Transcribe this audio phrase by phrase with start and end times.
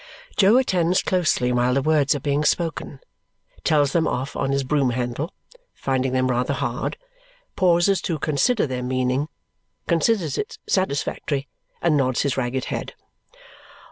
[0.35, 3.01] Jo attends closely while the words are being spoken;
[3.63, 5.31] tells them off on his broom handle,
[5.75, 6.97] finding them rather hard;
[7.55, 9.27] pauses to consider their meaning;
[9.85, 11.47] considers it satisfactory;
[11.83, 12.95] and nods his ragged head.